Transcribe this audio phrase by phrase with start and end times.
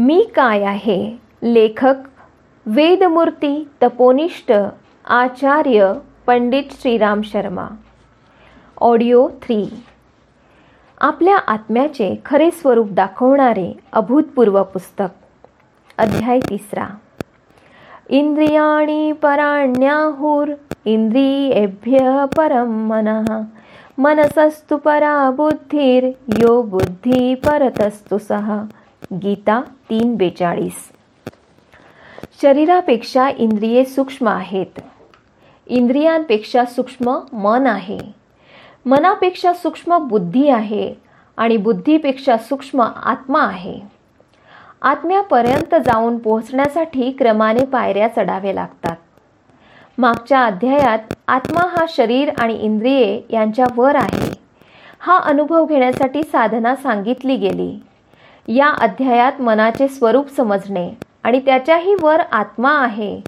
[0.00, 1.16] मी काय आहे?
[1.42, 1.94] लेखक
[2.66, 4.52] वेदमूर्ती तपोनिष्ठ
[5.04, 5.92] आचार्य
[6.26, 7.66] पंडित श्रीराम शर्मा.
[8.80, 9.84] Audio three.
[11.00, 15.08] आपल्या आत्म्याचे खरे स्वरूप दाखवणारे अभूतपूर्व पुस्तक.
[15.98, 16.86] अध्याय तिसरा.
[18.08, 20.48] इंद्रियाणी पराण्याहुर
[20.84, 23.40] इंद्रियेभ्य परम मनः।
[23.98, 28.62] मनसस्तु परा बुद्धीर यो बुद्धी परतस्तु सह
[29.12, 30.92] गीता तीन बेचाळीस.
[32.42, 34.80] शरीरापेक्षा इंद्रिये सूक्ष्म आहेत.
[35.66, 37.98] इंद्रियांपेक्षा सूक्ष्म मन आहे.
[38.86, 40.94] मनापेक्षा सूक्ष्म बुद्धी आहे
[41.36, 43.80] आणि बुद्धीपेक्षा सूक्ष्म आत्मा आहे.
[44.82, 48.96] आत्म्यापर्यंत जाऊन पोहोचण्यासाठी क्रमाने पायऱ्या चढावे लागतात.
[49.98, 54.34] मागच्या अध्यायात आत्मा हा शरीर आणि इंद्रिये यांच्या वर आहे.
[55.00, 57.82] हा अनुभव घेण्यासाठी साधना सांगितली गेली.
[58.48, 60.90] या अध्यायात मनाचे स्वरूप समजणे
[61.22, 63.20] आणि त्याच्याही वर आत्मा आहे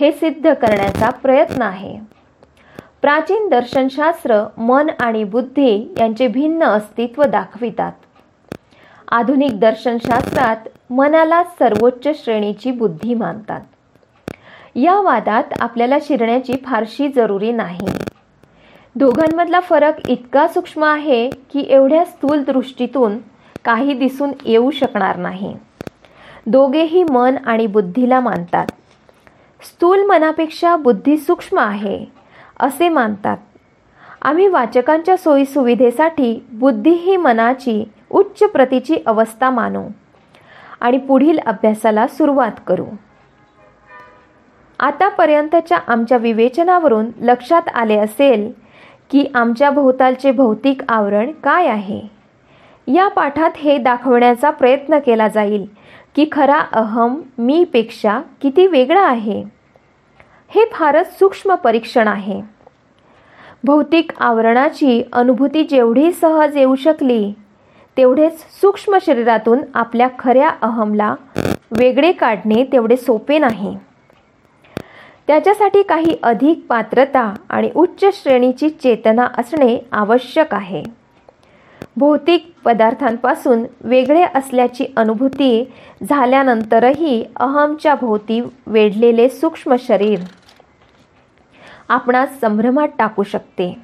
[0.00, 1.98] हे सिद्ध करण्याचा प्रयत्न आहे.
[3.02, 7.92] प्राचीन दर्शनशास्त्र मन आणि बुद्धी यांचे भिन्न अस्तित्व दाखवितात.
[9.08, 10.56] आधुनिक दर्शनशास्त्रात
[10.90, 13.60] मनाला सर्वोच्च श्रेणीची बुद्धी मानतात.
[14.74, 17.88] या वादात आपल्याला शिरण्याची फारशी जरुरी नाही.
[18.96, 23.18] दोघांमधला फरक इतका सूक्ष्म आहे की एवढ्या स्थूल दृष्टीतून
[23.68, 25.56] काही दिसून येऊ शकणार नाही.
[26.46, 28.66] दोघेही मन आणि बुद्धीला मानतात.
[29.62, 32.06] स्थूल मनापेक्षा बुद्धी सूक्ष्म आहे
[32.60, 33.36] असे मानतात.
[34.22, 39.82] आम्ही वाचकांच्या सोयीसुविधेसाठी बुद्धी ही मनाची उच्च प्रतीची अवस्था मानू
[40.80, 42.86] आणि पुढील अभ्यासाला सुरुवात करू.
[44.80, 48.52] आतापर्यंतच्या आमच्या विवेचनावरून लक्षात आले असेल
[49.10, 52.17] की आमच्या भोवतालचे भौतिक आवरण काय आहे.
[52.94, 55.66] या पाठात हे दाखवण्याचा प्रयत्न केला जाईल
[56.16, 59.42] की खरा अहम मीपेक्षा किती वेगळा आहे.
[60.48, 62.40] हे फारच सूक्ष्म परीक्षण आहे.
[63.64, 67.32] भौतिक आवरणाची अनुभूती जेवढी सहज येऊ शकली
[67.96, 71.14] तेवढेच सूक्ष्म शरीरातून आपल्या खऱ्या अहमला
[71.78, 73.76] वेगळे काढणे तेवढे सोपे नाही.
[75.26, 80.97] त्याच्यासाठी काही अधिक पात्रता आणि उच्च श्रेणीची चेतना असणे आवश्यक आहे.
[81.98, 85.72] भौतिक पदार्थांपासून वेगळे असल्याची अनुभूती
[86.02, 90.18] झाल्यानंतरही अहमच्या भोवती वेढलेले सूक्ष्म शरीर
[91.88, 93.76] आपणास संभ्रमात टाकू शकते.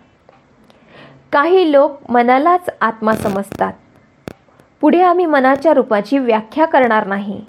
[1.32, 3.72] काही लोक मनालाच आत्मा समजतात.
[4.80, 7.44] पुढे आम्ही मनाच्या रूपाची व्याख्या करणार नाही.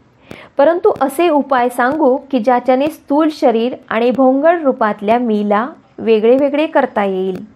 [0.58, 7.04] परंतु असे उपाय सांगू की ज्याच्याने स्थूल शरीर आणि भोंगळ रूपातल्या मीला वेगळे वेगळे करता
[7.04, 7.55] येईल.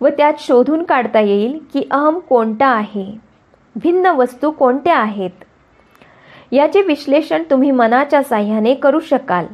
[0.00, 3.18] व त्यात शोधून काढता येईल की अहम कोणता आहे.
[3.76, 5.30] भिन्न वस्तू कोणत्या आहेत?
[6.52, 9.46] याचे विश्लेषण तुम्ही मनाच्या साह्याने करू शकाल.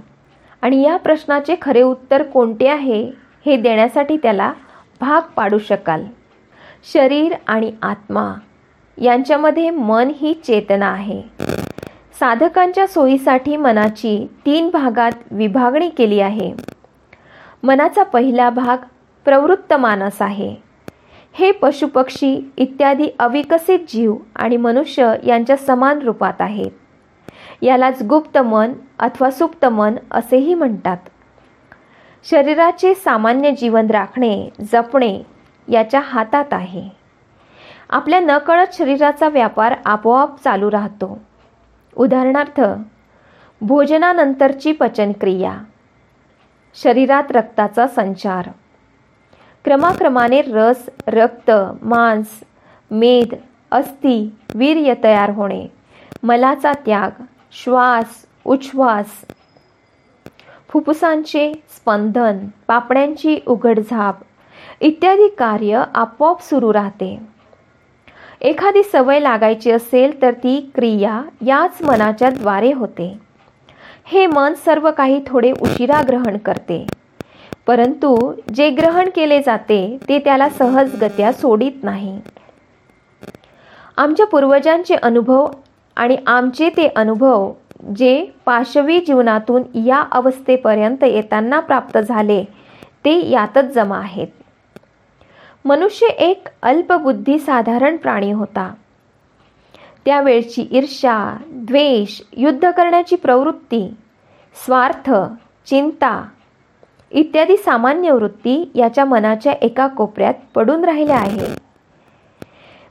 [0.63, 3.11] आणि या प्रश्नाचे खरे उत्तर कोणते आहे
[3.47, 4.53] हे देण्यासाठी त्याला
[5.01, 6.05] भाग पाडू शकाल.
[6.93, 8.35] शरीर आणि आत्मा
[8.99, 11.23] यांच्यामध्ये मन ही चेतना आहे.
[12.21, 16.53] साधकांच्या सोयीसाठी मनाची तीन भागात विभागणी केली आहे.
[17.63, 18.77] मनाचा पहिला भाग
[19.25, 20.57] प्रवृत्त मानस आहे.
[21.33, 26.71] हे पशुपक्षी इत्यादी अविकसित जीव आणि मनुष्य यांच्या समान रूपात आहेत.
[27.63, 30.97] यालाच गुप्त मन अथवा सुप्त मन असेही म्हणतात.
[32.25, 35.23] शरीराचे सामान्य जीवन राखणे जपणे
[35.69, 36.89] याच्या हातात आहे.
[37.91, 41.19] आपल्या नकळत शरीराचा व्यापार आपोआप चालू राहतो.
[41.97, 42.61] उदाहरणार्थ
[43.61, 45.59] भोजनानंतरची पचनक्रिया
[46.75, 48.51] शरीरात रक्ताचा संचार.
[49.65, 51.51] क्रमाक्रमाने रस रक्त
[51.83, 52.27] मांस
[52.91, 53.35] मेद
[53.71, 55.67] अस्थि वीर्य तयार होणे.
[56.23, 57.23] मलाचा त्याग
[57.53, 59.07] श्वास उच्छ्वास
[60.69, 64.17] फुफ्फुसांचे स्पंदन पापण्यांची उघडझाप
[64.81, 67.19] इत्यादी कार्य आपोआप सुरू राहते.
[68.41, 73.19] एखादी सवय लागायची असेल तर ती क्रिया याच मनाच्या द्वारे होते.
[74.05, 76.87] हे मन सर्व काही थोडे उशिरा ग्रहण करते.
[77.71, 82.21] परंतु जे ग्रहण केले जाते ते त्याला सहजगत्या सोडित नाही.
[83.97, 85.47] आमच्या पूर्वजांचे अनुभव
[85.97, 87.53] आणि आमचे ते अनुभव
[87.97, 92.45] जे पाशवी जीवनातून या अवस्थेपर्यंत येताना प्राप्त झाले
[93.05, 94.29] ते यातच जमा आहेत.
[95.65, 98.75] मनुष्य एक अल्पबुद्धी साधारण प्राणी होता.
[100.05, 103.95] त्यावेळची ईर्ष्या द्वेष युद्ध करण्याची प्रवृत्ती
[104.67, 105.11] स्वार्थ
[105.67, 106.25] चिंता
[107.11, 111.47] इत्यादी सामान्य वृत्ती याच्या मनाच्या एका कोपऱ्यात पडून राहिल्या आहे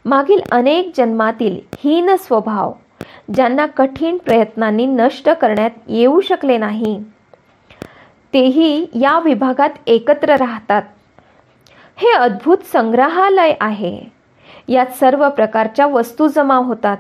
[0.06, 2.74] मागील अनेक जन्मातील हीन स्वभाव
[3.34, 7.00] ज्यांना कठीण प्रयत्नांनी नष्ट करण्यात येऊ शकले नाही
[8.34, 10.82] तेही या विभागात एकत्र राहतात.
[11.96, 14.00] हे अद्भुत संग्रहालय आहे.
[14.68, 16.98] यात सर्व प्रकारच्या वस्तू जमा होतात.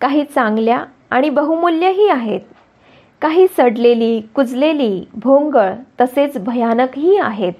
[0.00, 2.40] काही चांगल्या आणि बहुमूल्यही आहेत.
[3.20, 7.52] काही सडलेली कुजलेली भोंगळ तसेच भयानकही आहेत.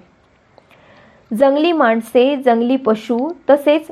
[1.31, 3.19] जंगली माणसे जंगली पशु
[3.51, 3.91] तसेच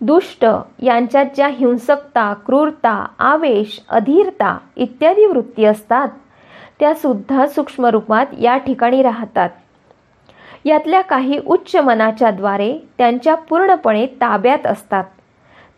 [0.00, 0.44] दुष्ट
[0.82, 6.08] यांच्यात ज्या हिंसकता क्रूरता आवेश अधीरता इत्यादी वृत्ती असतात
[6.80, 9.50] त्यासुद्धा सूक्ष्म रूपात या ठिकाणी राहतात.
[10.64, 15.04] यातल्या काही उच्च मनाच्या द्वारे त्यांच्या पूर्णपणे ताब्यात असतात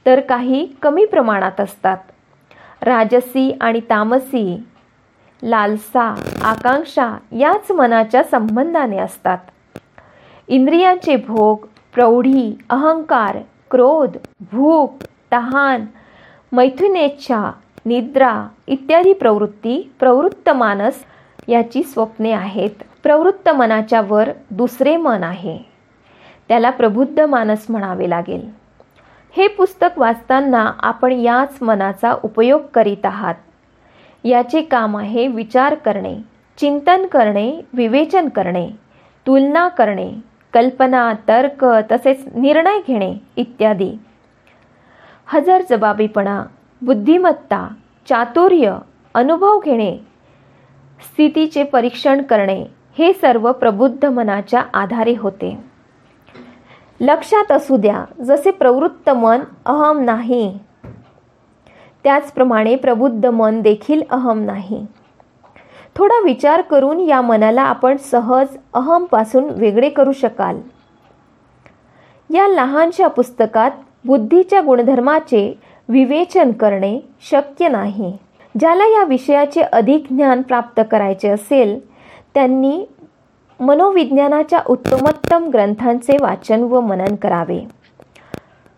[0.07, 1.99] तर काही कमी प्रमाणात असतात.
[2.83, 4.65] राजसी आणि तामसी
[5.43, 9.39] लालसा आकांक्षा याच मनाच्या संबंधाने असतात.
[10.49, 13.39] इंद्रियांचे भोग प्रौढी अहंकार
[13.71, 14.95] क्रोध भूक
[15.33, 15.87] तहान
[16.53, 17.53] मैथुनेच्छा
[17.87, 20.95] निद्रा इत्यादी प्रवृत्ती प्रवृत्त मानस
[21.49, 22.71] याची स्वप्ने आहेत.
[23.03, 25.59] प्रवृत्त मनाच्या वर दुसरे मन आहे.
[26.49, 28.51] त्याला प्रबुद्ध मानस म्हणावे लागेल.
[29.37, 33.35] हे पुस्तक वाचताना आपण याच मनाचा उपयोग करीत आहात.
[34.27, 36.15] याचे काम आहे विचार करणे
[36.59, 38.69] चिंतन करणे विवेचन करणे
[39.27, 40.11] तुलना करणे
[40.53, 43.91] कल्पना तर्क तसेच निर्णय घेणे इत्यादी.
[45.27, 46.43] हजर जबाबीपणा
[46.83, 47.67] बुद्धिमत्ता
[48.09, 48.77] चातुर्य
[49.15, 49.97] अनुभव घेणे
[51.05, 52.63] स्थितीचे परीक्षण करणे
[52.99, 55.57] हे सर्व प्रबुद्ध मनाच्या आधारे होते.
[57.01, 60.59] लक्षात असू द्या जसे प्रवृत्त मन अहम नाही
[62.07, 64.87] त्याचप्रमाणे प्रबुद्ध मन देखील अहम नाही.
[65.97, 70.59] थोडा विचार करून या मनाला आपण सहज अहमपासून वेगळे करू शकाल.
[72.31, 73.71] या लहानशा पुस्तकात
[74.05, 75.59] बुद्धीच्या गुणधर्माचे
[75.89, 77.01] विवेचन करणे
[77.31, 78.17] शक्य नाही.
[78.61, 81.89] ज्याला या विषयाचे अधिक ज्ञान प्राप्त करायचे असेल
[82.35, 82.89] त्यांनी
[83.61, 87.86] मनोविज्ञानाच्या उत्तमोत्तम ग्रंथांचे वाचन व मनन करावे.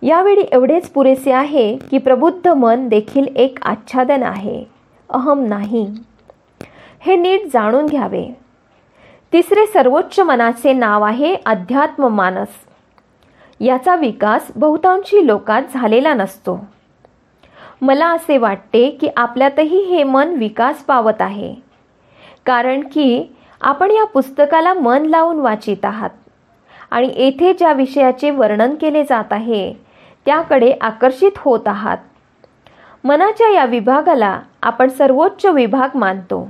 [0.03, 4.65] यावेळी एवढेच पुरेसे आहे की प्रबुद्ध मन देखील एक आच्छादन आहे.
[5.11, 5.91] अहम नाही.
[7.00, 8.37] हे नीट जाणून घ्यावे.
[9.33, 12.49] तिसरे सर्वोच्च मनाचे नाव आहे अध्यात्म मानस.
[13.61, 16.67] याचा विकास बहुतांशी लोकात झालेला नसतो.
[17.83, 21.55] मला असे वाटते की आपल्यातही हे मन विकास पावत आहे.
[22.47, 26.11] कारण की आपण या पुस्तकाला मन लावून वाचित आहात.
[26.91, 29.88] आणि येथे ज्या विषयाचे वर्णन केले जात आहे
[30.29, 31.99] त्याकडे आकर्षित होत आहात.
[33.05, 36.49] मनाच्या या विभागाला आपण सर्वोच्च विभाग मानतो.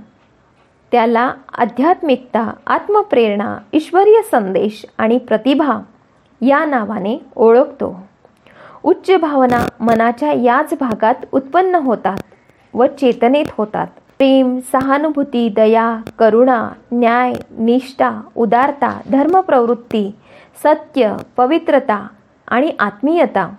[0.92, 5.78] त्याला आध्यात्मिकता आत्मप्रेरणा ईश्वरीय संदेश आणि प्रतिभा
[6.40, 8.06] या नावाने ओळखतो.
[8.82, 12.18] उच्च भावना मनाच्या याच भागात उत्पन्न होतात
[12.74, 13.86] व चेतनेत होतात.
[14.18, 20.14] प्रेम सहानुभूती दया करुणा न्याय निष्ठा उदारता धर्मप्रवृत्ती
[20.64, 22.06] सत्य पवित्रता
[22.48, 23.54] आणि आत्मीयता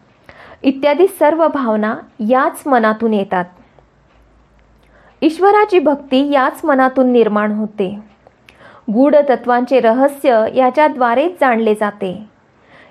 [0.63, 3.45] इत्यादी सर्व भावना याच मनातून येतात.
[5.21, 7.99] ईश्वराची भक्ती याच मनातून निर्माण होते.
[8.93, 12.29] गूढ तत्वांचे रहस्य याच्याद्वारेच जाणले जाते.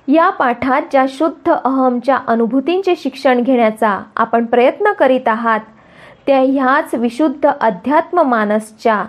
[0.09, 5.61] या पाठात ज्या शुद्ध अहमच्या अनुभूतींचे शिक्षण घेण्याचा आपण प्रयत्न करीत आहात
[6.27, 9.05] त्या ह्याच विशुद्ध अध्यात्म मानसच्या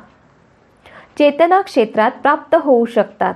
[1.17, 3.33] चेतना क्षेत्रात प्राप्त होऊ शकतात.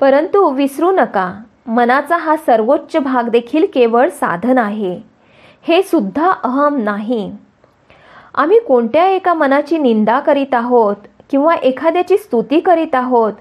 [0.00, 1.34] परंतु विसरू नका
[1.66, 5.00] मनाचा हा सर्वोच्च भाग देखील केवळ साधन आहे.
[5.68, 7.32] हे सुद्धा अहम नाही.
[8.34, 10.96] आम्ही कोणत्या एका मनाची निंदा करीत आहोत
[11.30, 13.32] किंवा एखाद्याची स्तुती करीत आहोत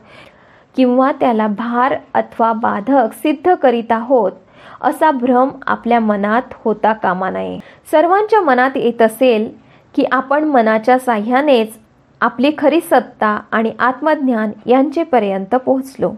[0.76, 4.32] किंवा त्याला भार अथवा बाधक सिद्ध करीत आहोत
[4.82, 7.60] असा भ्रम आपल्या मनात होता कामा नये.
[7.92, 9.50] सर्वांच्या मनात येत असेल
[9.96, 11.78] की आपण मनाच्या साह्यानेच
[12.22, 16.14] आपली खरी सत्ता आणि आत्मज्ञान यांचेपर्यंत पोहोचलो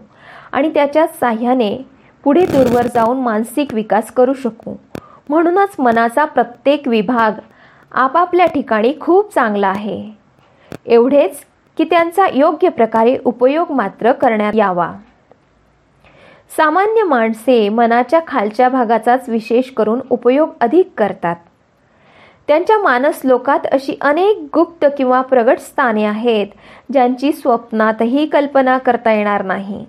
[0.52, 1.93] आणि त्याच्या साह्याने
[2.24, 4.74] पुढे दूरवर जाऊन मानसिक विकास करू शकू.
[5.28, 7.32] म्हणूनच मनाचा प्रत्येक विभाग
[7.92, 10.10] आपापल्या ठिकाणी खूप चांगला आहे.
[10.86, 11.36] एवढेच
[11.78, 14.92] की त्यांचा योग्य प्रकारे उपयोग मात्र करण्यात यावा.
[16.56, 21.36] सामान्य माणसे मनाच्या खालच्या भागाचाच विशेष करून उपयोग अधिक करतात.
[22.48, 26.46] त्यांच्या मानस लोकात अशी अनेक गुप्त किंवा प्रगट स्थाने आहेत
[26.92, 29.86] ज्यांची स्वप्नातही कल्पना करता येणार नाही.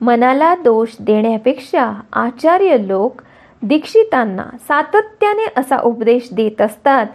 [0.00, 3.22] मनाला दोष देण्यापेक्षा आचार्य लोक
[3.62, 7.06] दीक्षितांना सातत्याने असा उपदेश देत असतात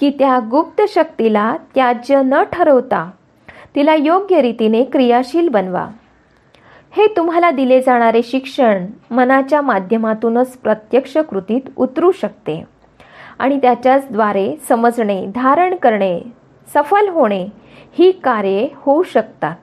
[0.00, 3.10] की त्या गुप्त शक्तीला त्याज्य न ठरवता
[3.74, 5.86] तिला योग्य रीतीने क्रियाशील बनवा.
[6.90, 12.64] हे तुम्हाला दिले जाणारे शिक्षण मनाच्या माध्यमातूनच प्रत्यक्ष कृतीत उतरू शकते
[13.38, 16.20] आणि त्याच्याचद्वारे समजणे धारण करणे
[16.74, 17.46] सफल होणे
[17.98, 19.54] ही कार्ये होऊ शकतात.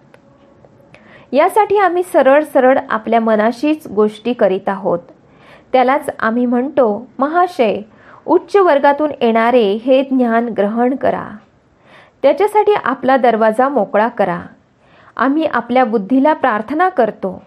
[1.31, 4.99] यासाठी आम्ही सरळ सरळ आपल्या मनाशीच गोष्टी करीत आहोत.
[5.73, 7.81] त्यालाच आम्ही म्हणतो महाशय
[8.25, 11.27] उच्च वर्गातून येणारे हे ज्ञान ग्रहण करा.
[12.21, 14.41] त्याच्यासाठी आपला दरवाजा मोकळा करा.
[15.17, 17.41] आम्ही आपल्या बुद्धीला प्रार्थना करतो.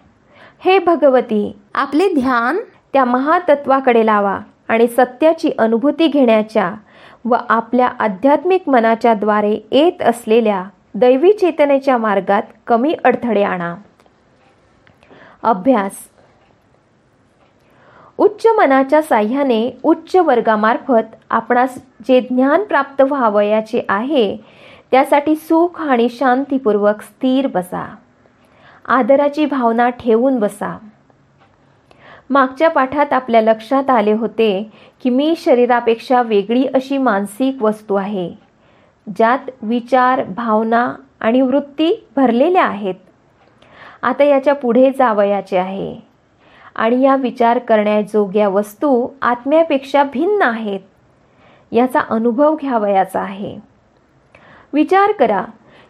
[0.65, 2.57] हे भगवती आपले ध्यान
[2.93, 6.73] त्या महातत्वाकडे लावा आणि सत्याची अनुभूती घेण्याच्या
[7.25, 10.63] व आपल्या आध्यात्मिक मनाच्या द्वारे येत असलेल्या
[10.95, 13.75] दैवी चेतनेच्या मार्गात कमी अडथळे आणा.
[15.43, 15.91] अभ्यास.
[18.17, 24.37] उच्च मनाच्या साह्याने उच्च वर्गामार्फत आपणास जे ज्ञान प्राप्त व्हावयाचे आहे
[24.91, 27.95] त्यासाठी सुख आणि शांतीपूर्वक स्थिर बसा.
[28.85, 30.77] आदराची भावना ठेवून बसा.
[32.29, 34.71] मागच्या पाठात आपल्या लक्षात आले होते
[35.03, 38.50] की मी शरीरापेक्षा वेगळी अशी मानसिक वस्तू आहे.
[39.09, 42.95] ज्यात विचार भावना आणि वृत्ती भरलेल्या आहेत.
[44.03, 45.99] आता याच्यापुढे जावयाचे आहे.
[46.75, 50.79] आणि या विचार करण्याजोग्या वस्तू आत्म्यापेक्षा भिन्न आहेत.
[51.71, 53.59] याचा अनुभव घ्यावयाचा आहे.
[54.73, 55.45] विचार करा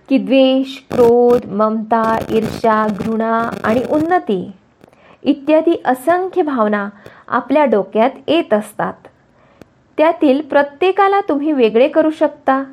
[0.10, 4.52] की द्वेष क्रोध ममता ईर्षा घृणा आणि उन्नती
[5.24, 6.90] इत्यादी असंख्य भावना
[7.28, 8.94] आपल्या डोक्यात येत असतात.
[9.98, 12.64] त्यातील प्रत्येकाला तुम्ही वेगळे करू शकता.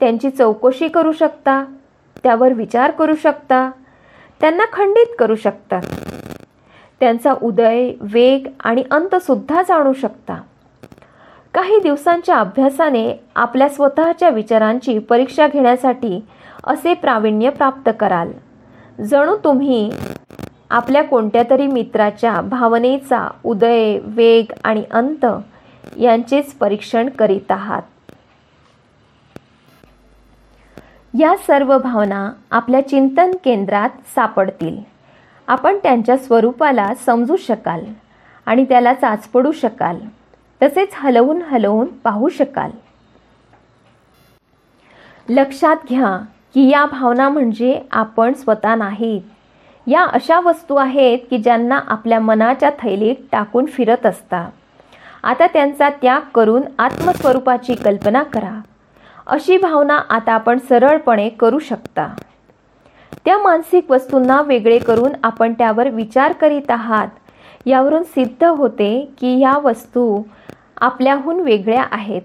[0.00, 1.64] त्यांची चौकशी करू शकता
[2.22, 3.70] त्यावर विचार करू शकता
[4.40, 5.80] त्यांना खंडित करू शकता.
[7.00, 10.40] त्यांचा उदय वेग आणि अंतसुद्धा जाणू शकता.
[11.54, 16.24] काही दिवसांच्या अभ्यासाने आपल्या स्वतःच्या विचारांची परीक्षा घेण्यासाठी
[16.64, 18.30] असे प्रावीण्य प्राप्त कराल.
[19.02, 19.90] जणू तुम्ही
[20.70, 25.26] आपल्या कोणत्या तरी मित्राच्या भावनेचा उदय वेग आणि अंत
[25.96, 27.82] यांचेच परीक्षण करीत आहात.
[31.18, 34.78] या सर्व भावना आपल्या चिंतन केंद्रात सापडतील.
[35.46, 37.84] आपण त्यांच्या स्वरूपाला समजू शकाल
[38.46, 39.96] आणि त्याला चाचपडू शकाल.
[40.62, 42.70] तसेच हलवून हलवून पाहू शकाल.
[45.28, 46.24] लक्षात घ्या
[46.54, 49.22] की या भावना म्हणजे आपण स्वतः नाहीत.
[49.86, 54.48] या अशा वस्तू आहेत की ज्यांना आपल्या मनाच्या थैलीत टाकून फिरत असता.
[55.22, 58.60] आता त्यांचा त्याग करून आत्मस्वरूपाची कल्पना करा.
[59.26, 62.14] अशी भावना आता आपण सरळपणे करू शकता.
[63.24, 67.08] त्या मानसिक वस्तूंना वेगळे करून आपण त्यावर विचार करीत आहात.
[67.66, 70.22] यावरून सिद्ध होते की ह्या वस्तू
[70.80, 72.22] आपल्याहून वेगळ्या आहेत.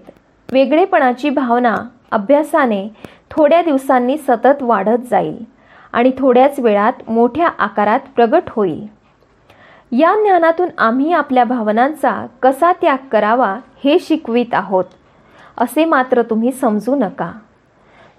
[0.52, 1.76] वेगळेपणाची भावना
[2.10, 2.88] अभ्यासाने
[3.30, 5.44] थोड्या दिवसांनी सतत वाढत जाईल
[5.92, 8.86] आणि थोड्याच वेळात मोठ्या आकारात प्रगट होईल.
[9.92, 14.84] या ज्ञानातून आम्ही आपल्या भावनांचा कसा त्याग करावा हे शिकवित आहोत.
[15.56, 17.32] असे मात्र तुम्ही समजू नका.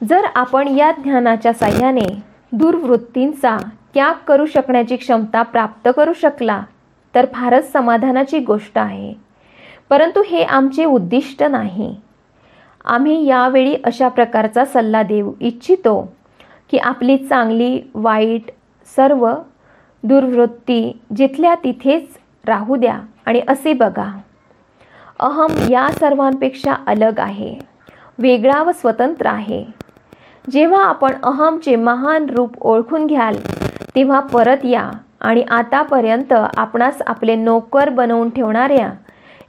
[0.10, 3.58] जर आपण या ज्ञानाच्या साह्याने दुर्वृत्तींचा
[3.94, 6.64] त्याग करू शकण्याची क्षमता प्राप्त करू शकला
[7.16, 9.14] तर फारच समाधानाची गोष्ट आहे.
[9.90, 11.96] परंतु हे आमचे उद्दिष्ट नाही.
[12.86, 16.14] आम्ही यावेळी अशा प्रकारचा सल्ला देऊ इच्छितो
[16.72, 18.52] की आपली चांगली वाईट
[18.96, 19.34] सर्व
[20.04, 22.08] दुर्वृत्ती जिथल्या तिथेच
[22.46, 24.10] राहू द्या आणि असे बघा.
[25.20, 27.54] अहम या सर्वांपेक्षा अलग आहे.
[28.20, 29.66] वेगळा व स्वतंत्र आहे.
[30.52, 33.38] जेव्हा आपण अहमचे महान रूप ओळखून घ्याल
[33.96, 38.90] तेव्हा परत या आणि आतापर्यंत आपणास आपले नोकर बनवून ठेवणाऱ्या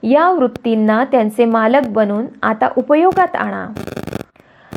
[0.02, 3.66] या वृत्तींना त्यांचे मालक बनून आता उपयोगात आणा.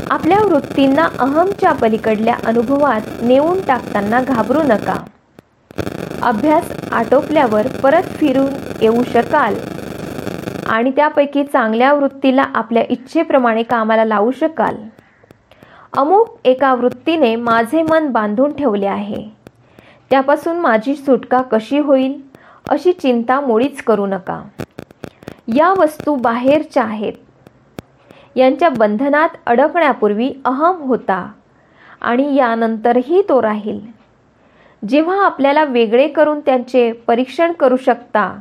[0.09, 5.03] आपल्या वृत्तींना अहमच्या पलीकडल्या अनुभवात नेऊन टाकताना घाबरू नका.
[6.21, 9.55] अभ्यास आटोपल्यावर परत फिरून येऊ शकाल.
[10.71, 14.75] आणि त्यापैकी चांगल्या वृत्तीला आपल्या इच्छेप्रमाणे कामाला लावू शकाल.
[15.97, 19.29] अमुक एका वृत्तीने माझे मन बांधून ठेवले आहे.
[20.09, 22.21] त्यापासून माझी सुटका कशी होईल
[22.69, 24.43] अशी चिंता मुळीच करू नका.
[25.47, 27.13] या वस्तू बाहेरच्या आहेत.
[28.35, 31.31] यांच्या बंधनात अडकण्यापूर्वी अहम होता
[32.01, 33.79] आणि यानंतरही तो राहील.
[34.87, 38.39] जेव्हा आपल्याला वेगळे करून त्यांचे परीक्षण करू शकता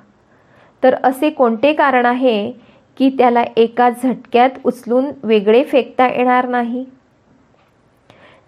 [0.85, 2.53] तर असे कोणते कारण आहे
[2.99, 6.85] की त्याला एका झटक्यात उचलून वेगळे फेकता येणार नाही?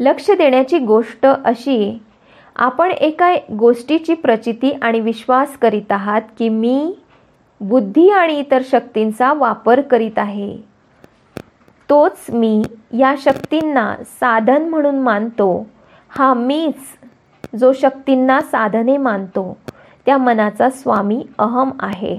[0.00, 2.02] लक्ष देण्याची गोष्ट अशी
[2.56, 6.94] आपण एका गोष्टीची प्रचिती आणि विश्वास करीत आहात की मी
[7.60, 10.56] बुद्धी आणि इतर शक्तींचा वापर करीत आहे.
[11.90, 12.62] तोच मी
[12.98, 15.66] या शक्तींना साधन म्हणून मानतो.
[16.08, 19.56] हा मीच जो शक्तींना साधने मानतो.
[20.06, 22.18] त्या मनाचा स्वामी अहम आहे.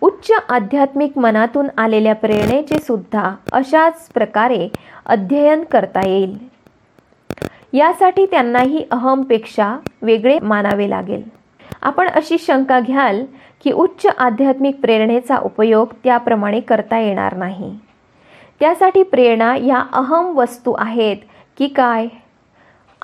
[0.00, 4.68] उच्च आध्यात्मिक मनातून आलेल्या प्रेरणेचे सुद्धा अशाच प्रकारे
[5.06, 6.38] अध्ययन करता येईल.
[7.72, 11.22] यासाठी त्यांनाही अहमपेक्षा वेगळे मानावे लागेल.
[11.82, 13.24] आपण अशी शंका घ्याल
[13.64, 17.78] की उच्च आध्यात्मिक प्रेरणेचा उपयोग त्याप्रमाणे करता येणार नाही.
[18.60, 21.16] त्यासाठी प्रेरणा या अहम वस्तू आहेत
[21.58, 22.06] की काय?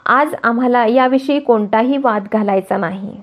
[0.06, 3.20] आज आम्हाला याविषयी कोणताही वाद घालायचा नाही.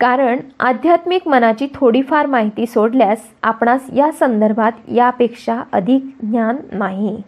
[0.00, 7.22] कारण आध्यात्मिक मनाची थोडीफार माहिती सोडल्यास आपणास या संदर्भात यापेक्षा अधिक ज्ञान नाही.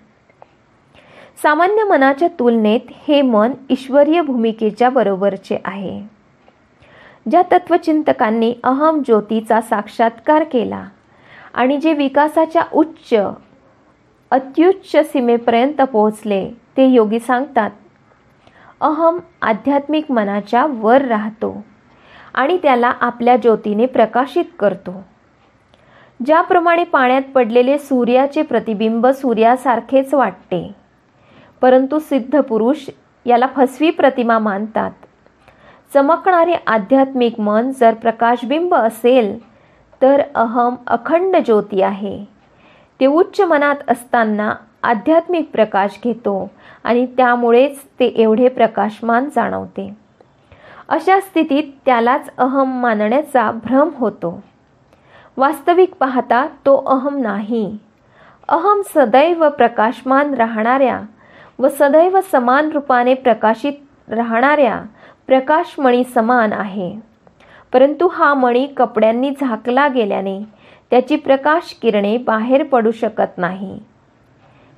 [1.42, 6.02] सामान्य मनाच्या तुलनेत हे मन ईश्वरीय भूमिकेच्या बरोबरचे आहे.
[7.30, 10.84] ज्या तत्वचिंतकांनी अहम ज्योतीचा साक्षात्कार केला
[11.54, 13.14] आणि जे विकासाच्या उच्च
[14.30, 17.70] अत्युच्च सीमेपर्यंत पोहोचले ते योगी सांगतात
[18.80, 21.71] अहम आध्यात्मिक मनाच्या वर राहतो.
[22.34, 25.04] आणि त्याला आपल्या ज्योतीने प्रकाशित करतो.
[26.26, 30.72] ज्याप्रमाणे पाण्यात पडलेले सूर्याचे प्रतिबिंब सूर्यासारखेच वाटते.
[31.60, 32.88] परंतु सिद्ध पुरुष
[33.26, 34.90] याला फसवी प्रतिमा मानतात.
[35.94, 39.38] चमकणारे आध्यात्मिक मन जर प्रकाशबिंब असेल
[40.02, 42.24] तर अहम अखंड ज्योती आहे.
[43.00, 46.50] ते उच्च मनात असताना आध्यात्मिक प्रकाश घेतो
[46.84, 50.01] आणि त्यामुळेच ते एवढे प्रकाशमान जाणवते.
[50.88, 54.42] अशा स्थितीत त्यालाच अहम मानण्याचा भ्रम होतो.
[55.36, 57.78] वास्तविक पाहता तो अहम नाही.
[58.48, 61.00] अहम सदैव प्रकाशमान राहणाऱ्या
[61.58, 63.72] व सदैव समान रूपाने प्रकाशित
[64.08, 64.82] राहणाऱ्या
[65.26, 66.96] प्रकाशमणी समान आहे.
[67.72, 70.42] परंतु हा मणी कपड्यांनी झाकला गेल्याने
[70.90, 73.80] त्याची प्रकाश किरणे बाहेर पडू शकत नाही.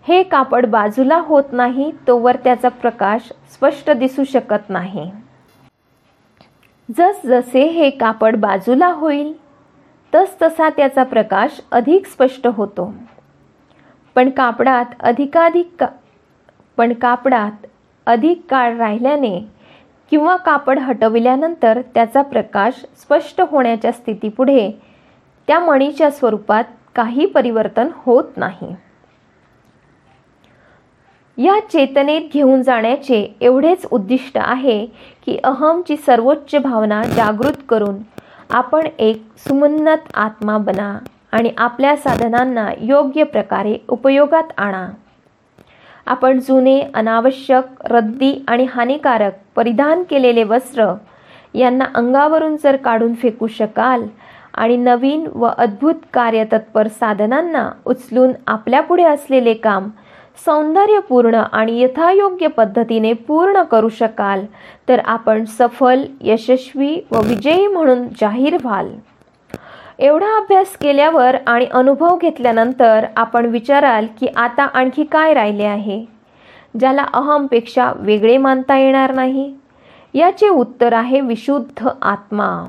[0.09, 5.11] हे कापड बाजूला होत नाही तोवर त्याचा प्रकाश स्पष्ट दिसू शकत नाही.
[6.89, 9.33] जसजसे हे कापड बाजूला होईल
[10.13, 12.95] तसतसा त्याचा प्रकाश अधिक स्पष्ट होतो.
[14.15, 15.87] पण कापडात अधिकाधिक का
[16.77, 17.67] पण कापडात
[18.07, 19.39] अधिक काळ राहिल्याने
[20.11, 24.71] किंवा कापड हटविल्यानंतर त्याचा प्रकाश स्पष्ट होण्याच्या स्थितीपुढे
[25.49, 28.75] त्या मणीच्या स्वरूपात काही परिवर्तन होत नाही.
[31.39, 34.87] या चेतनेत घेऊन जाण्याचे एवढेच उद्दिष्ट आहे
[35.27, 37.97] की अहमची सर्वोच्च भावना जागृत करून
[38.51, 40.99] आपण एक सुमन्नत आत्मा बना
[41.33, 44.87] आणि आपल्या साधनांना योग्य प्रकारे उपयोगात आणा.
[46.07, 50.93] आपण जुने अनावश्यक रद्दी आणि हानिकारक परिधान केलेले वस्त्र
[51.55, 54.07] यांना अंगावरून जर काढून फेकू शकाल
[54.55, 59.89] आणि नवीन व अद्भुत कार्यतत्पर साधनांना उचलून आपल्यापुढे असलेले काम
[60.37, 64.45] सौंदर्यपूर्ण आणि यथायोग्य पद्धतीने पूर्ण करू शकाल.
[64.89, 68.91] तर आपण सफल यशस्वी व विजयी म्हणून जाहीर व्हाल.
[69.99, 76.05] एवढा अभ्यास केल्यावर आणि अनुभव घेतल्यानंतर आपण विचाराल की आता आणखी काय राहिले आहे?
[76.79, 79.55] ज्याला अहमपेक्षा वेगळे मानता येणार नाही?
[80.15, 82.65] याचे उत्तर आहे विशुद्ध आत्मा.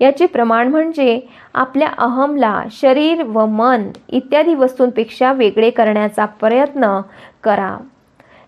[0.00, 1.20] याचे प्रमाण म्हणजे
[1.54, 7.00] आपल्या अहमला शरीर व मन इत्यादी वस्तूंपेक्षा वेगळे करण्याचा प्रयत्न
[7.44, 7.78] करा.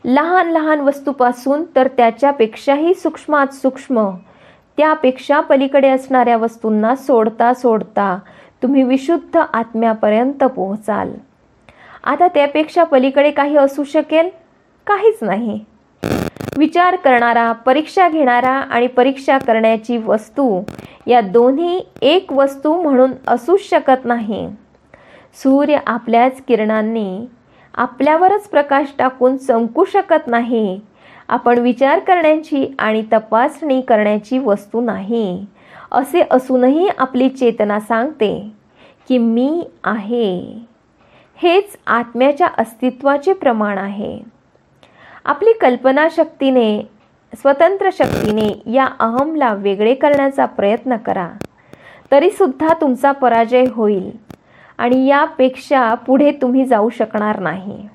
[0.05, 4.11] लहान लहान वस्तूपासून तर त्याच्यापेक्षाही सूक्ष्मात सूक्ष्म
[4.77, 8.19] त्यापेक्षा पलीकडे असणाऱ्या वस्तूंना सोडता सोडता
[8.63, 11.13] तुम्ही विशुद्ध आत्म्यापर्यंत पोहोचाल.
[12.05, 14.29] आता त्यापेक्षा पलीकडे काही असू शकेल?
[14.87, 15.61] काहीच नाही.
[16.57, 20.61] विचार करणारा परीक्षा घेणारा आणि परीक्षा करण्याची वस्तू
[21.07, 24.49] या दोन्ही एक वस्तू म्हणून असूच शकत नाही.
[25.35, 27.27] सूर्य आपल्याच किरणांनी
[27.75, 30.81] आपल्यावरच प्रकाश टाकून चमकू शकत नाही.
[31.29, 35.47] आपण विचार करण्याची आणि तपासणी करण्याची वस्तू नाही.
[35.93, 38.51] असे असूनही आपली चेतना सांगते
[39.09, 40.41] की मी आहे.
[41.37, 44.38] हेच आत्म्याच्या अस्तित्वाचे प्रमाण आहे.
[45.29, 46.83] आपली कल्पनाशक्तीने
[47.33, 51.29] स्वतंत्र शक्तीने या अहमला वेगळे करण्याचा प्रयत्न करा.
[52.11, 54.11] तरीसुद्धा तुमचा पराजय होईल
[54.79, 57.89] आणि यापेक्षा पुढे तुम्ही जाऊ शकणार नाही.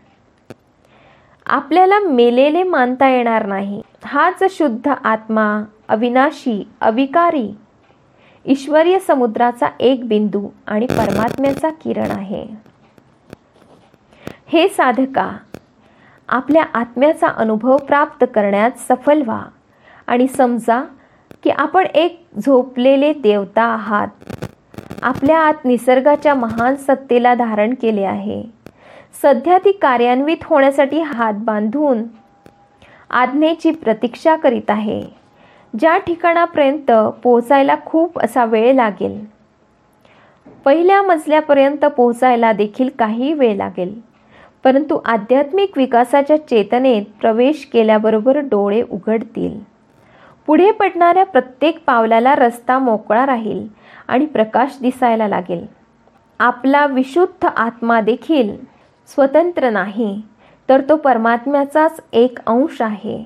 [1.46, 3.82] आपल्याला मेलेले मानता येणार नाही.
[4.06, 7.50] हाच शुद्ध आत्मा अविनाशी अविकारी
[8.46, 12.46] ईश्वरीय समुद्राचा एक बिंदू आणि परमात्म्याचा किरण आहे.
[14.48, 15.32] हे साधका
[16.34, 19.41] आपल्या आत्म्याचा अनुभव प्राप्त करण्यात सफल व्हा.
[20.08, 20.84] आणि समजा
[21.43, 24.08] की आपण एक झोपलेले देवता आहात.
[25.02, 28.43] आपल्या आत निसर्गाच्या महान सत्तेला धारण केले आहे.
[29.22, 32.04] सध्या ती कार्यान्वित होण्यासाठी हात बांधून
[33.10, 35.04] आज्ञेची प्रतीक्षा करीत आहे.
[35.80, 36.91] ज्या ठिकाणापर्यंत
[37.24, 39.26] पोहोचायला खूप असा वेळ लागेल.
[40.65, 44.12] पहिल्या मजल्यापर्यंत पोहोचायला देखील काही वेळ लागेल.
[44.63, 49.60] परंतु आध्यात्मिक विकासाच्या चेतनेत प्रवेश केल्याबरोबर डोळे उघडतील.
[50.45, 53.67] पुढे पडणाऱ्या प्रत्येक पावलाला रस्ता मोकळा राहील
[54.08, 55.65] आणि प्रकाश दिसायला लागेल.
[56.39, 58.58] आपला विशुद्ध आत्मा देखील
[59.08, 60.21] स्वतंत्र नाही
[60.69, 63.26] तर तो परमात्म्याचाच एक अंश आहे.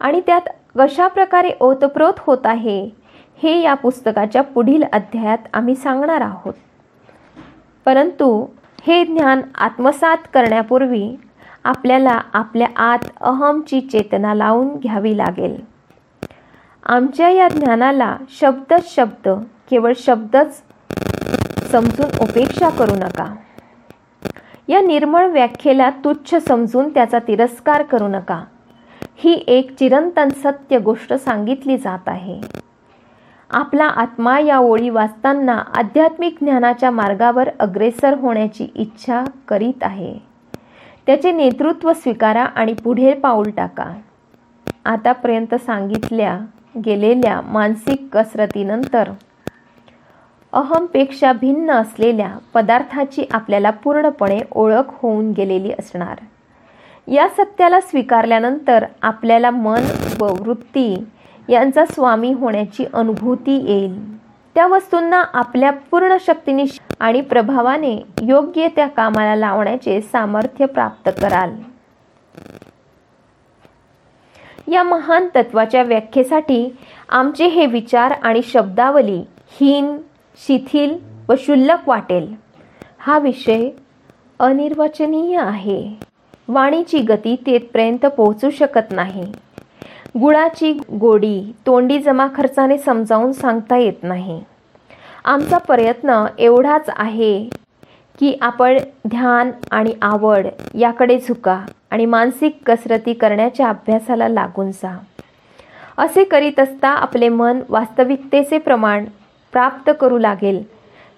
[0.00, 0.40] आणि त्यात
[0.78, 2.90] कशा प्रकारे ओतप्रोत होत आहे
[3.42, 6.54] हे या पुस्तकाच्या पुढील अध्यायात आम्ही सांगणार आहोत.
[7.84, 8.46] परंतु
[8.86, 11.16] हे ज्ञान आत्मसात करण्यापूर्वी
[11.64, 15.56] आपल्याला आपल्या आत अहमची चेतना लावून घ्यावी लागेल.
[16.86, 19.28] आमच्या या ज्ञानाला शब्द शब्द
[19.70, 20.62] केवळ शब्दच
[21.70, 23.36] समजून उपेक्षा करू नका.
[24.68, 28.44] या निर्मळ व्याख्येला तुच्छ समजून त्याचा तिरस्कार करू नका.
[29.16, 32.40] ही एक चिरंतन सत्य गोष्ट सांगितली जात आहे.
[33.50, 40.18] आपला आत्मा या ओळी वाचताना आध्यात्मिक ज्ञानाच्या मार्गावर अग्रेसर होण्याची इच्छा करीत आहे.
[41.06, 43.92] त्याचे नेतृत्व स्वीकारा आणि पुढे पाऊल टाका.
[44.84, 46.38] आतापर्यंत सांगितल्या
[46.86, 49.10] गेलेल्या मानसिक कसरतीनंतर
[50.52, 56.16] अहमपेक्षा भिन्न असलेल्या पदार्थाची आपल्याला पूर्णपणे ओळख होऊन गेलेली असणार.
[57.08, 59.84] या सत्याला स्वीकारल्यानंतर आपल्याला मन
[60.20, 61.04] व वृत्ती
[61.48, 64.16] यांचा स्वामी होण्याची अनुभूती येईल.
[64.54, 66.64] त्या वस्तूंना आपल्या पूर्ण शक्तीने
[67.00, 71.50] आणि प्रभावाने योग्य त्या कामाला लावण्याचे सामर्थ्य प्राप्त कराल.
[74.72, 76.76] या महान तत्वाच्या व्याख्येसाठी
[77.08, 79.22] आमचे हे विचार आणि शब्दावली
[79.60, 79.96] हीन
[80.46, 82.34] शिथिल व शुल्लक वाटेल.
[82.98, 83.70] हा विषय
[84.40, 85.90] अनिर्वचनीय आहे.
[86.48, 89.32] वाणीची गती तेथपर्यंत पोहोचू शकत नाही.
[90.20, 94.42] गुळाची गोडी तोंडी जमा खर्चाने समजावून सांगता येत नाही.
[95.24, 97.48] आमचा प्रयत्न एवढाच आहे
[98.18, 104.98] की आपण ध्यान आणि आवड याकडे झुका आणि मानसिक कसरती करण्याच्या अभ्यासाला लागून जा.
[105.98, 109.04] असे करीत असता आपले मन वास्तविकतेचे प्रमाण
[109.52, 110.62] प्राप्त करू लागेल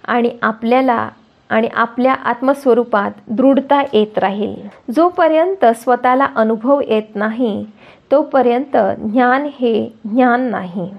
[0.04, 1.08] आणि आपल्याला
[1.50, 4.68] आणि आपल्या आत्मस्वरूपात दृढता येत राहील.
[4.96, 7.66] जोपर्यंत स्वतःला अनुभव येत नाही
[8.12, 10.94] तोपर्यंत ज्ञान हे ज्ञान नाही.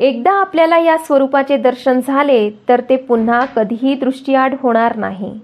[0.00, 5.40] एकदा आपल्याला या स्वरूपाचे दर्शन झाले तर ते पुन्हा कधीही दृष्टीआड होणार नाही.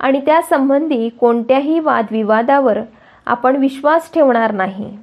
[0.00, 2.78] आणि त्यासंबंधी कोणत्याही वादविवादावर
[3.26, 4.98] आपण विश्वास ठेवणार नाही.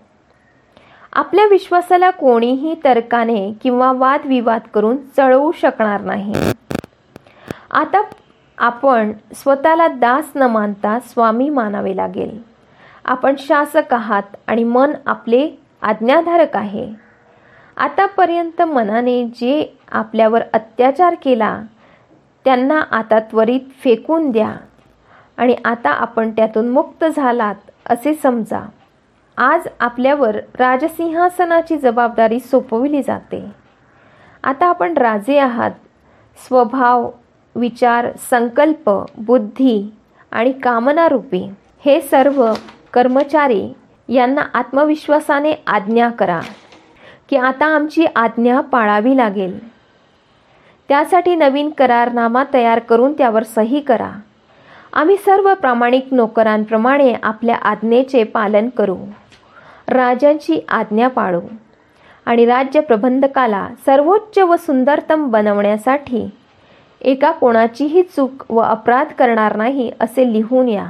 [1.13, 6.33] आपल्या विश्वासाला कोणीही तर्काने किंवा वादविवाद करून चळवू शकणार नाही.
[7.71, 8.01] आता
[8.57, 12.54] आपण स्वतःला दास न मानता स्वामी मानावे लागेल.
[13.05, 15.49] आपण शासक आहात आणि मन आपले
[15.81, 16.93] आज्ञाधारक आहे.
[17.77, 21.61] आतापर्यंत मनाने जे आपल्यावर अत्याचार केला
[22.45, 24.55] त्यांना आता त्वरित फेकून द्या
[25.37, 28.59] आणि आता आपण त्यातून मुक्त झालात असे समजा.
[29.37, 33.45] आज आपल्यावर राजसिंहासनाची जबाबदारी सोपविली जाते.
[34.43, 35.71] आता आपण राजे आहात.
[36.47, 37.09] स्वभाव
[37.55, 39.93] विचार संकल्प बुद्धी
[40.31, 41.49] आणि कामनारूपी
[41.85, 42.53] हे सर्व
[42.95, 43.73] कर्मचारी
[44.10, 46.39] यांना आत्मविश्वासाने आज्ञा करा
[47.29, 49.69] की आता आमची आज्ञा पाळावी लागेल.
[50.88, 54.12] त्यासाठी नवीन करारनामा तयार करून त्यावर सही करा.
[54.93, 58.97] आम्ही सर्व प्रामाणिक नोकरांप्रमाणे आपल्या आज्ञेचे पालन करू.
[59.88, 61.41] राजांची आज्ञा पाळू
[62.25, 66.29] आणि राज्य प्रबंधकाला सर्वोच्च व सुंदरतम बनवण्यासाठी
[67.01, 70.86] एका कोणाचीही चूक व अपराध करणार नाही असे लिहून या.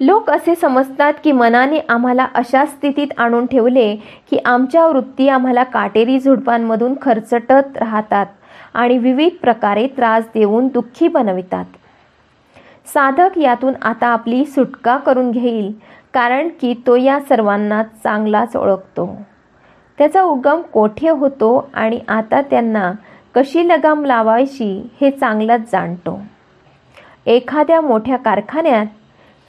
[0.00, 3.96] लोक असे समजतात की मनाने आम्हाला अशा स्थितीत आणून ठेवले
[4.30, 8.26] की आमच्या वृत्ती आम्हाला काटेरी झुडपांमधून खरचटत राहतात
[8.74, 11.64] आणि विविध प्रकारे त्रास देऊन दुःखी बनवितात.
[12.86, 15.72] साधक यातून आता आपली सुटका करून घेईल
[16.14, 19.22] कारण की तो या सर्वांना चांगलाच ओळखतो.
[19.98, 22.92] त्याचा उगम कोठे होतो आणि आता त्यांना
[23.34, 26.20] कशी लगाम लावायची हे चांगलंच जाणतो.
[27.26, 28.86] एखाद्या मोठ्या कारखान्यात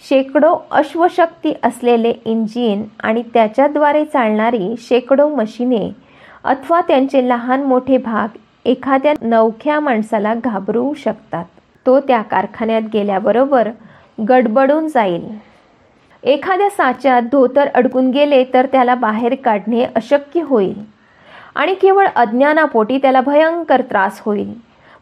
[0.04, 5.90] शेकडो अश्वशक्ती असलेले इंजिन आणि त्याच्याद्वारे चालणारी शेकडो मशिने
[6.44, 11.46] अथवा त्यांचे लहान मोठे भाग एखाद्या नवख्या माणसाला घाबरवू शकतात.
[11.86, 13.70] तो त्या कारखान्यात गेल्याबरोबर
[14.30, 15.28] गडबडून जाईल.
[16.24, 20.80] एखाद्या साच्यात धोतर अडकून गेले तर त्याला बाहेर काढणे अशक्य होईल
[21.56, 24.54] आणि केवळ अज्ञानापोटी त्याला भयंकर त्रास होईल.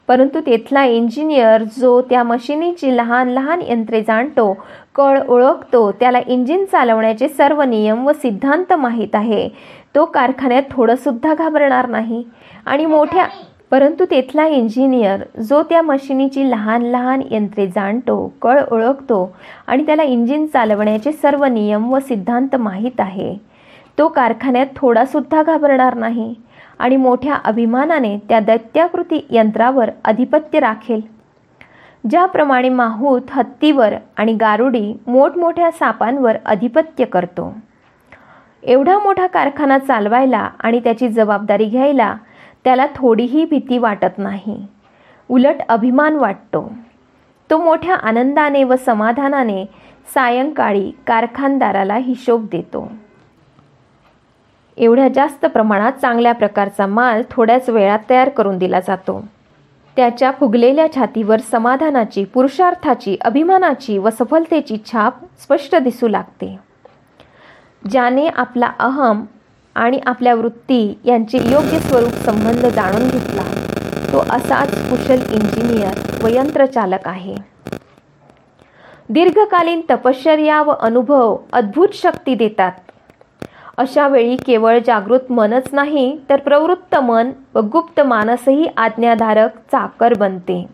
[0.07, 4.53] परंतु तेथला इंजिनियर जो त्या मशिनीची लहान लहान यंत्रे जाणतो
[4.95, 5.91] कळ ओळखतो.
[5.91, 9.49] त्याला इंजिन चालवण्याचे सर्व नियम व सिद्धांत माहीत आहे.
[9.95, 12.23] तो कारखान्यात थोडंसुद्धा घाबरणार नाही.
[12.65, 13.25] आणि मोठ्या
[13.71, 19.35] परंतु तेथला इंजिनियर जो त्या मशिनीची लहान लहान यंत्रे जाणतो कळ ओळखतो
[19.67, 23.35] आणि त्याला इंजिन चालवण्याचे सर्व नियम व सिद्धांत माहीत आहे.
[23.97, 26.35] तो कारखान्यात थोडासुद्धा घाबरणार नाही.
[26.79, 31.14] आणि मोठ्या अभिमानाने त्या दैत्याकृती यंत्रावर अधिपत्य राखेल.
[32.09, 37.53] ज्याप्रमाणे माहूत हत्तीवर आणि गारुडी मोठमोठ्या सापांवर अधिपत्य करतो.
[38.63, 42.15] एवढा मोठा कारखाना चालवायला आणि त्याची जबाबदारी घ्यायला
[42.63, 44.67] त्याला थोडीही भीती वाटत नाही.
[45.29, 46.73] उलट अभिमान वाटतो.
[47.49, 49.65] तो मोठ्या आनंदाने व समाधानाने
[50.13, 52.91] सायंकाळी कारखानदाराला हिशोब देतो.
[54.77, 59.27] एवढ्या जास्त प्रमाणात चांगल्या प्रकारचा माल थोड्याच वेळात तयार करून दिला जातो.
[59.95, 66.57] त्याच्या फुगलेल्या छातीवर समाधानाची पुरुषार्थाची अभिमानाची व सफलतेची छाप स्पष्ट दिसू लागते.
[67.89, 69.25] ज्याने आपला अहम
[69.75, 73.43] आणि आपल्या वृत्ती यांचे योग्य स्वरूप संबंध जाणून घेतला
[74.11, 77.35] तो असाच कुशल इंजिनियर व यंत्रचालक आहे.
[79.09, 82.84] दीर्घकालीन तपश्चर्या व अनुभव अद्भुत शक्ती देतात.
[83.77, 90.65] अशा वेळी केवळ जागृत मनच नाही तर प्रवृत्त मन व गुप्त मानसही आज्ञाधारक चाकर बनते.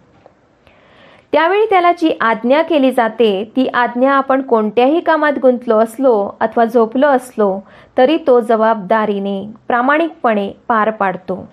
[1.34, 7.08] त्यावेळी त्याला जी आज्ञा केली जाते ती आज्ञा आपण कोणत्याही कामात गुंतलो असलो अथवा झोपलो
[7.08, 7.60] असलो
[7.98, 11.46] तरी तो जबाबदारीने प्रामाणिकपणे पार पाडतो.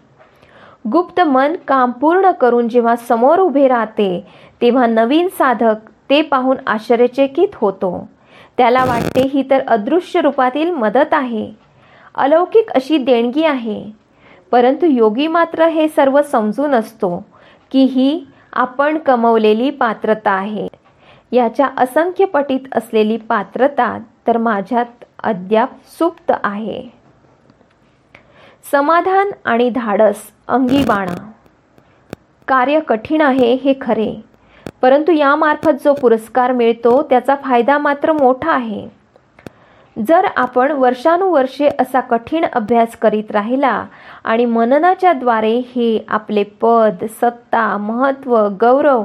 [0.92, 4.26] गुप्त मन काम पूर्ण करून जेव्हा समोर उभे राहते
[4.62, 8.08] तेव्हा नवीन साधक ते पाहून आश्चर्यचकित होतो.
[8.58, 11.52] त्याला वाटते ही तर अदृश्य रूपातील मदत आहे.
[12.14, 13.90] अलौकिक अशी देणगी आहे.
[14.50, 17.26] परंतु योगी मात्र हे सर्व समजून असतो
[17.70, 20.68] की ही आपण कमवलेली पात्रता आहे.
[21.32, 26.82] याच्या असंख्य पटीत असलेली पात्रता तर माझ्यात अद्याप सुप्त आहे.
[28.70, 30.16] समाधान आणि धाडस
[30.48, 31.30] अंगी बाणा
[32.48, 34.27] कार्य कठीण आहे हे खरे.
[34.82, 38.88] परंतु यामार्फत जो पुरस्कार मिळतो त्याचा फायदा मात्र मोठा आहे.
[40.08, 43.84] जर आपण वर्षानुवर्षे असा कठीण अभ्यास करीत राहिला
[44.24, 49.04] आणि मननाच्या द्वारे हे आपले पद सत्ता महत्त्व गौरव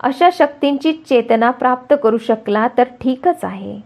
[0.00, 3.80] अशा शक्तींची चेतना प्राप्त करू शकला तर ठीकच आहे.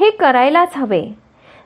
[0.00, 1.04] हे करायलाच हवे.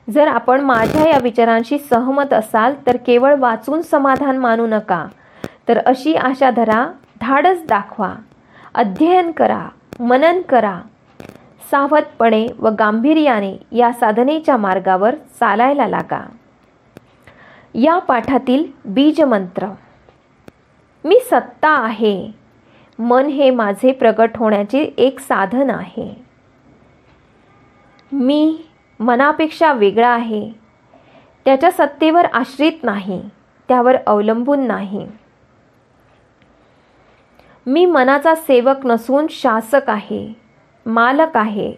[0.09, 5.05] जर आपण माझ्या या विचारांशी सहमत असाल तर केवळ वाचून समाधान मानू नका.
[5.69, 8.13] तर अशी आशा धरा धाडस दाखवा.
[8.75, 9.67] अध्ययन करा
[9.99, 10.81] मनन करा.
[11.71, 16.29] सावधपणे व गांभीर्याने या साधनेच्या मार्गावर चालायला लागा.
[17.73, 19.67] या पाठातील बीजमंत्र.
[21.05, 22.31] मी सत्ता आहे.
[22.99, 26.25] मन हे माझे प्रगट होण्याचे एक साधन आहे.
[28.11, 28.63] मी
[28.99, 30.51] मनापेक्षा वेगळा आहे.
[31.45, 33.29] त्याच्या सत्तेवर आश्रित नाही.
[33.67, 35.07] त्यावर अवलंबून नाही.
[37.65, 40.33] मी मनाचा सेवक नसून शासक आहे
[40.85, 41.73] मालक आहे.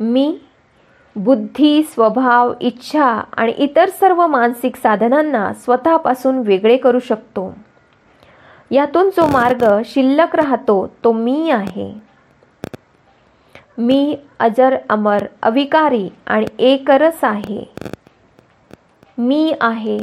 [0.00, 0.38] मी
[1.16, 7.54] बुद्धी स्वभाव इच्छा आणि इतर सर्व मानसिक साधनांना स्वतःपासून वेगळे करू शकतो.
[8.70, 11.92] यातून जो मार्ग शिल्लक राहतो तो मी आहे.
[13.78, 17.64] मी अजर अमर अविकारी आणि एकरस आहे.
[19.18, 19.98] मी आहे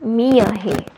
[0.00, 0.93] मी आहे.